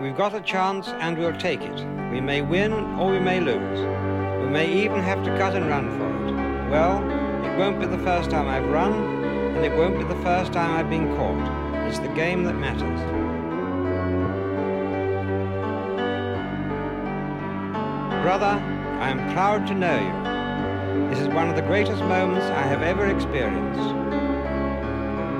[0.00, 1.86] We've got a chance and we'll take it.
[2.10, 3.80] We may win or we may lose.
[4.42, 6.70] We may even have to cut and run for it.
[6.70, 7.02] Well,
[7.44, 10.74] it won't be the first time I've run, and it won't be the first time
[10.74, 11.86] I've been caught.
[11.86, 12.98] It's the game that matters.
[18.22, 18.58] Brother,
[19.00, 21.10] I am proud to know you.
[21.10, 23.94] This is one of the greatest moments I have ever experienced.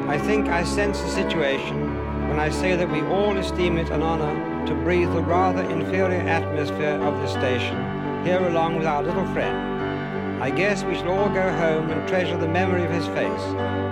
[0.06, 4.02] I think I sense the situation when I say that we all esteem it an
[4.02, 7.76] honor to breathe the rather inferior atmosphere of the station
[8.24, 10.42] here along with our little friend.
[10.42, 13.44] I guess we shall all go home and treasure the memory of his face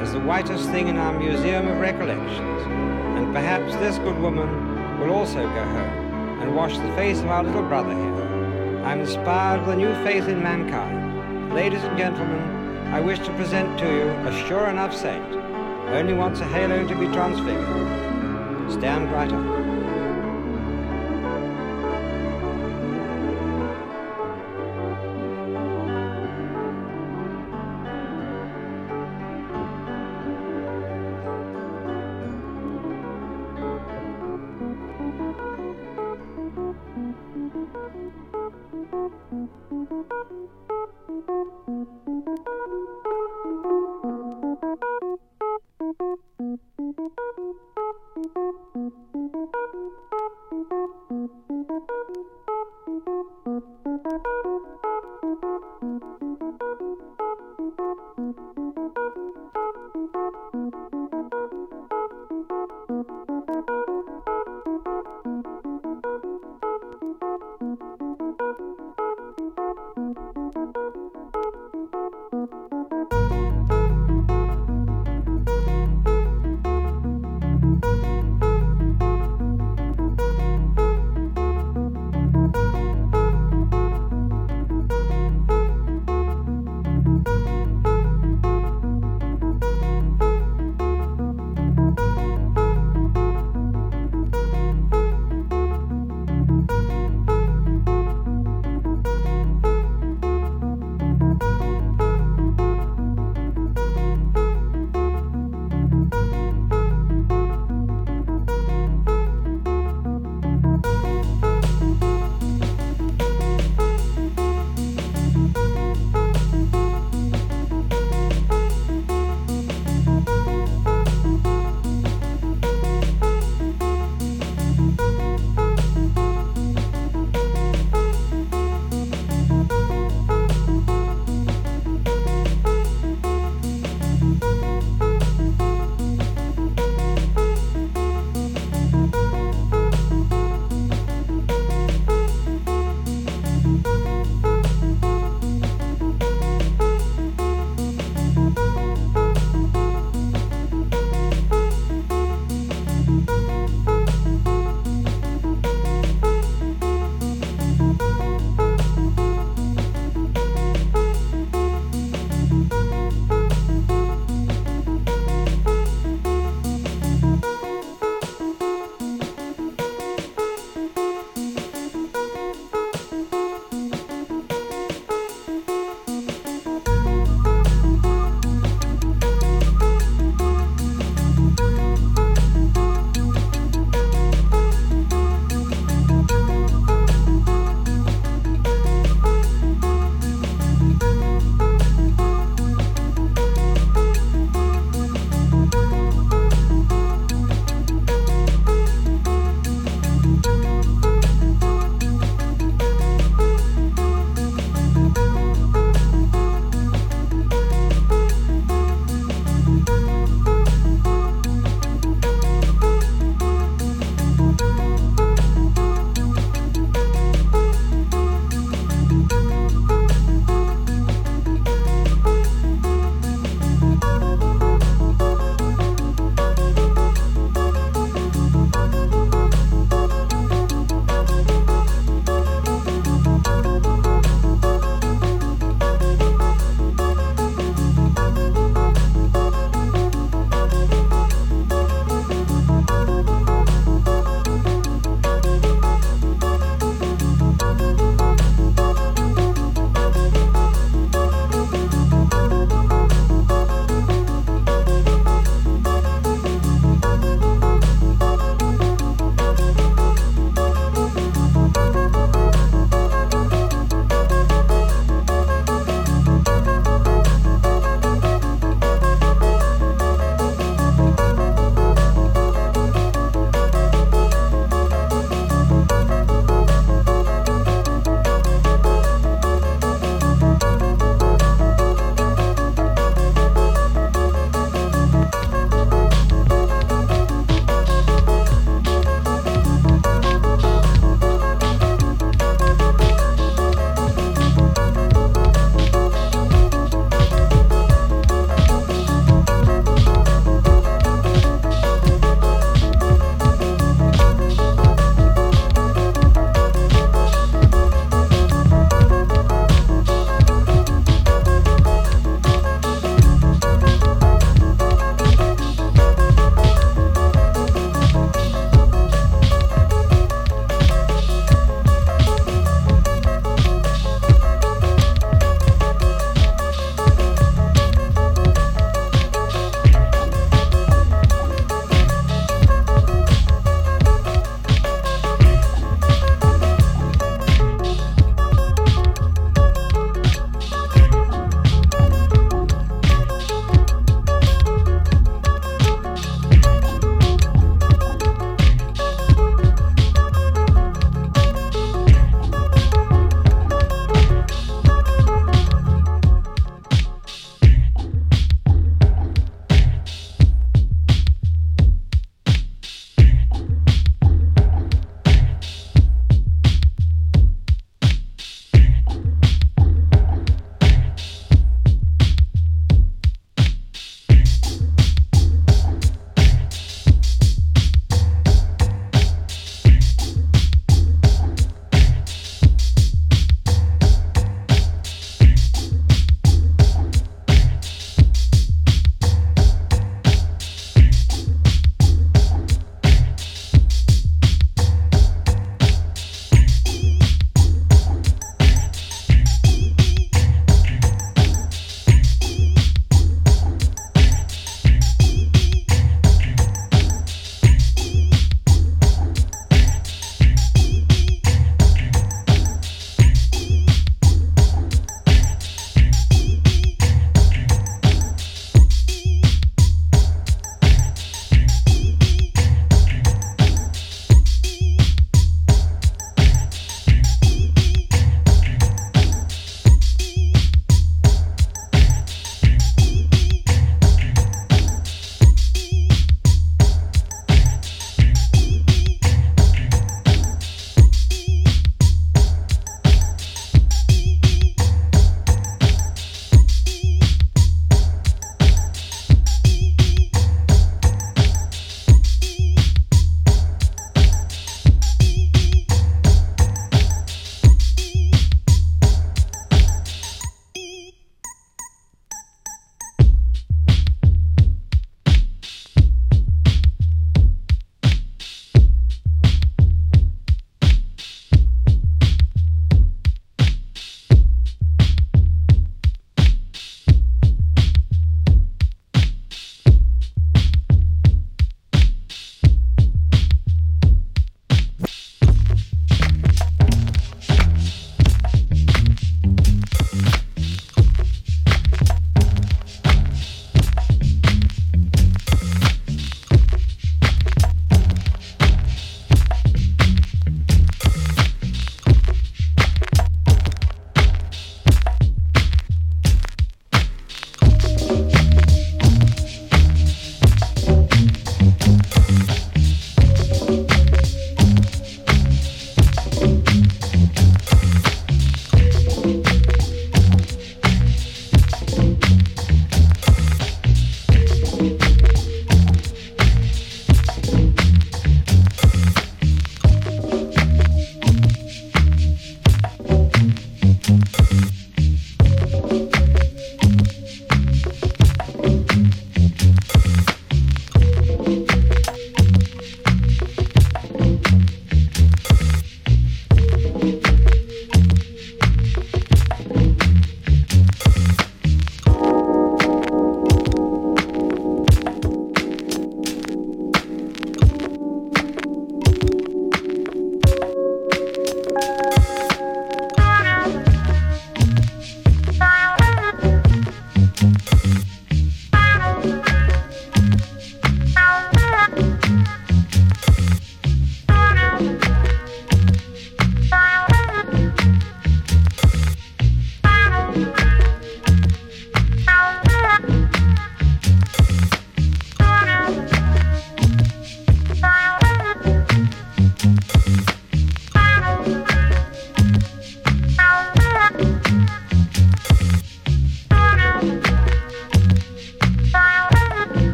[0.00, 2.62] as the whitest thing in our museum of recollections.
[3.16, 7.44] And perhaps this good woman will also go home and wash the face of our
[7.44, 8.84] little brother here.
[8.84, 11.54] I'm inspired with a new faith in mankind.
[11.54, 12.40] Ladies and gentlemen,
[12.92, 15.24] I wish to present to you a sure enough saint.
[15.88, 18.70] Only wants a halo to be transfigured.
[18.70, 19.53] Stand right up.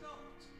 [0.00, 0.55] stopped.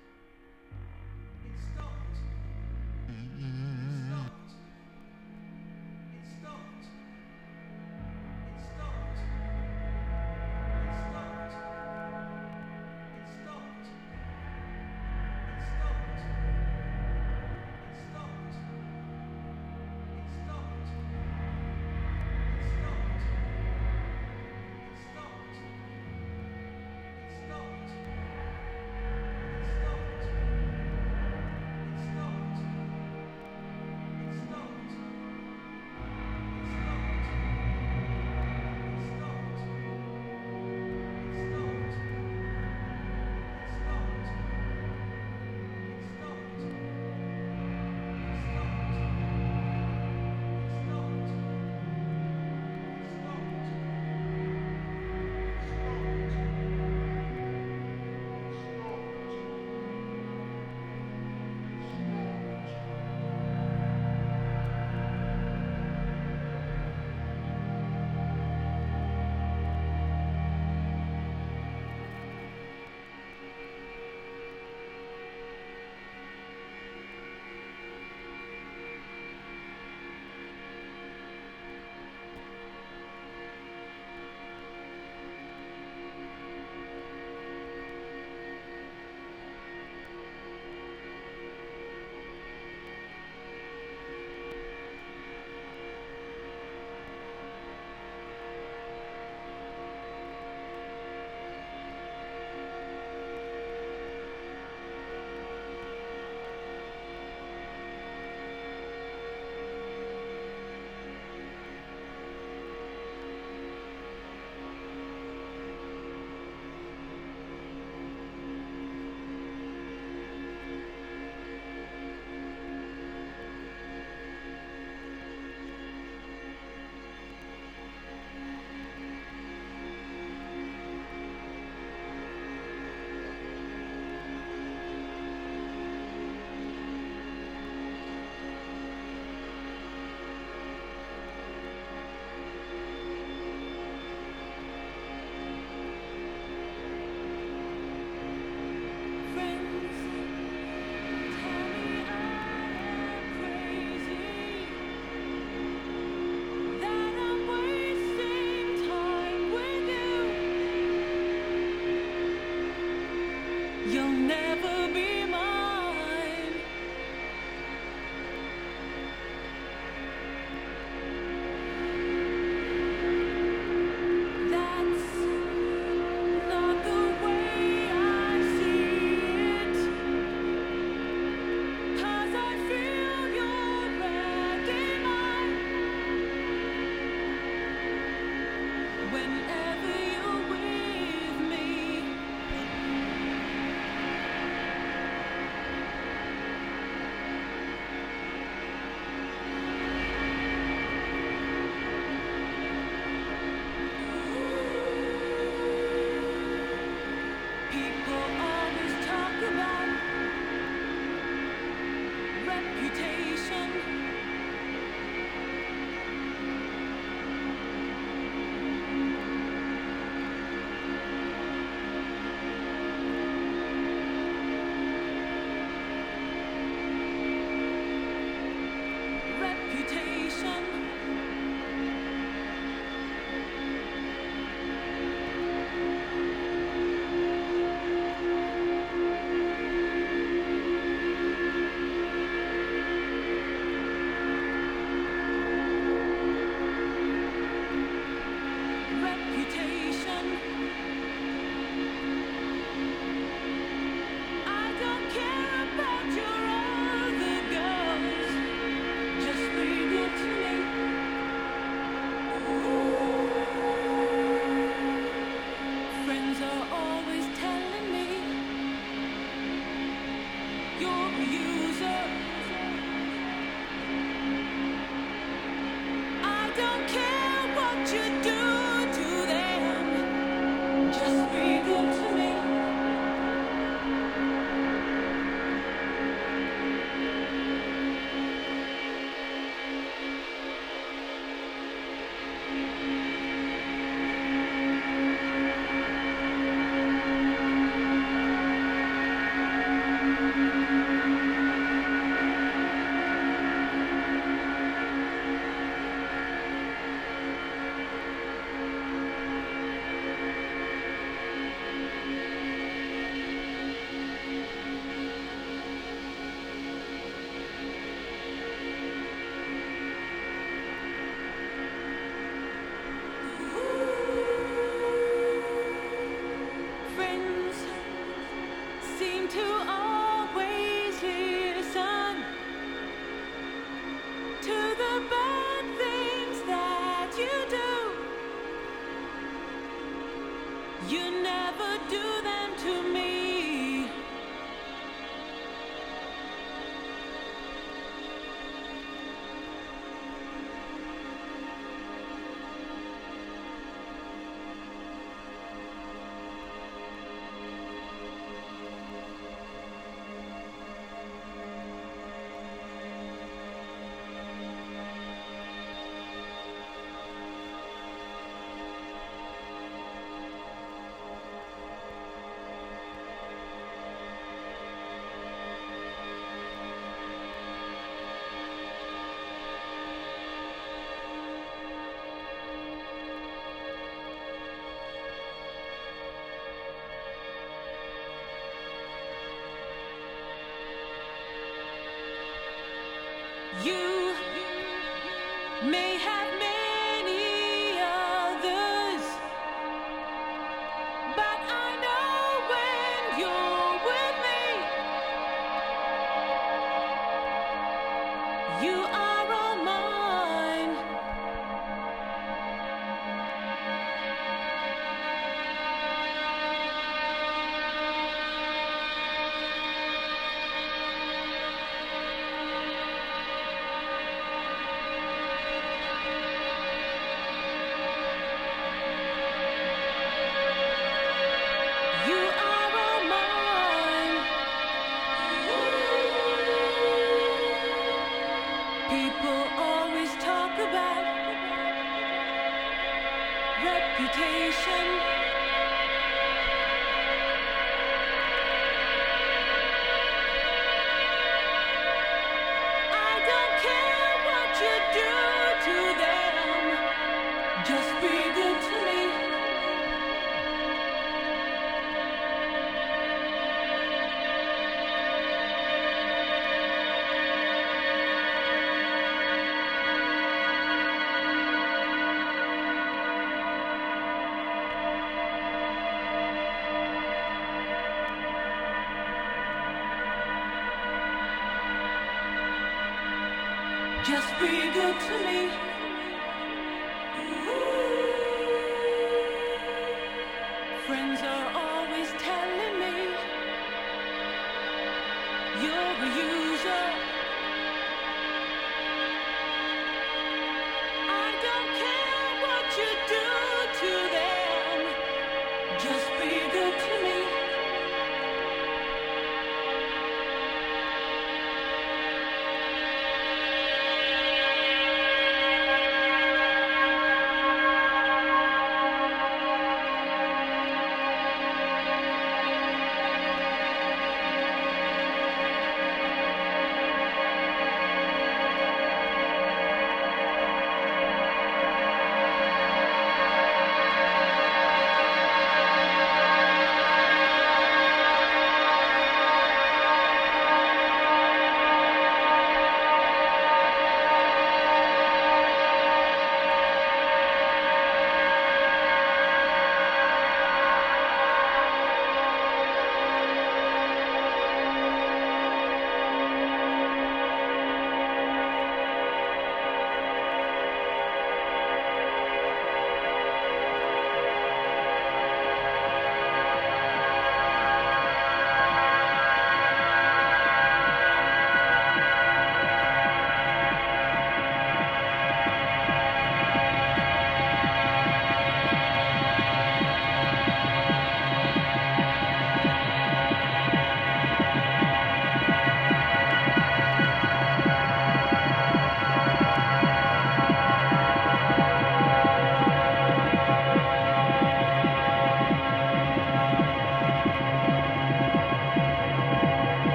[164.26, 165.25] never be